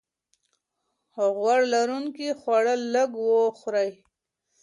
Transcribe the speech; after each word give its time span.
غوړ 1.37 1.59
لرونکي 1.73 2.27
خواړه 2.39 2.73
لږ 2.93 3.11
وخورئ. 3.27 3.89